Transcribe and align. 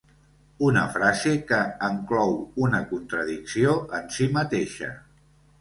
Una 0.67 0.85
frase 0.93 1.33
que 1.51 1.59
enclou 1.89 2.33
una 2.69 2.81
contradicció 2.95 3.79
en 3.99 4.11
si 4.17 4.31
mateixa. 4.39 4.91